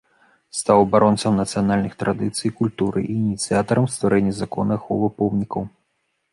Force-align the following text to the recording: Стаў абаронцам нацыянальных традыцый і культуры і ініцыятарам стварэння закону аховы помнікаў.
Стаў 0.59 0.79
абаронцам 0.85 1.35
нацыянальных 1.41 1.93
традыцый 2.01 2.47
і 2.51 2.53
культуры 2.63 2.99
і 3.11 3.19
ініцыятарам 3.27 3.85
стварэння 3.99 4.33
закону 4.41 4.71
аховы 4.81 5.07
помнікаў. 5.23 5.63